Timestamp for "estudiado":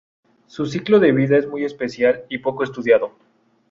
2.63-3.13